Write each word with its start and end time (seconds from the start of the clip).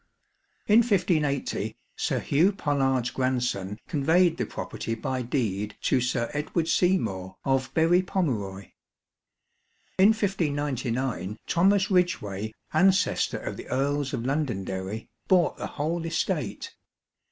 In 0.65 0.79
1580, 0.79 1.77
Sir 1.95 2.17
Hugh 2.21 2.53
Pollard's 2.53 3.11
grandson 3.11 3.77
conveyed 3.87 4.37
the 4.37 4.47
property 4.47 4.95
by 4.95 5.21
deed 5.21 5.77
to 5.81 6.01
Sir 6.01 6.31
Edward 6.33 6.67
Seymour, 6.67 7.37
of 7.45 7.71
Berry 7.75 8.01
Pomeroy. 8.01 8.71
In 9.99 10.07
1599, 10.07 11.37
Thomas 11.45 11.91
Ridgeway, 11.91 12.51
ancestor 12.73 13.37
of 13.37 13.57
the 13.57 13.67
Earls 13.67 14.11
of 14.11 14.25
Londonderry, 14.25 15.07
bought 15.27 15.57
the 15.57 15.67
whole 15.67 16.03
estate. 16.03 16.73